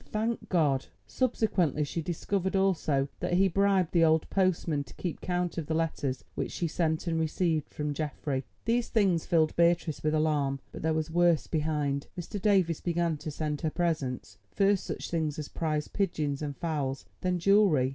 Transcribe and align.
thank 0.09 0.49
God!" 0.49 0.87
Subsequently 1.05 1.83
she 1.83 2.01
discovered 2.01 2.55
also 2.55 3.07
that 3.19 3.33
he 3.33 3.47
bribed 3.47 3.91
the 3.91 4.03
old 4.03 4.27
postman 4.31 4.83
to 4.85 4.95
keep 4.95 5.21
count 5.21 5.59
of 5.59 5.67
the 5.67 5.75
letters 5.75 6.23
which 6.33 6.51
she 6.51 6.67
sent 6.67 7.05
and 7.05 7.19
received 7.19 7.69
from 7.69 7.93
Geoffrey. 7.93 8.43
These 8.65 8.89
things 8.89 9.27
filled 9.27 9.55
Beatrice 9.55 10.01
with 10.01 10.15
alarm, 10.15 10.59
but 10.71 10.81
there 10.81 10.95
was 10.95 11.11
worse 11.11 11.45
behind. 11.45 12.07
Mr. 12.19 12.41
Davies 12.41 12.81
began 12.81 13.15
to 13.17 13.29
send 13.29 13.61
her 13.61 13.69
presents, 13.69 14.39
first 14.49 14.85
such 14.85 15.11
things 15.11 15.37
as 15.37 15.49
prize 15.49 15.87
pigeons 15.87 16.41
and 16.41 16.57
fowls, 16.57 17.05
then 17.21 17.37
jewellery. 17.37 17.89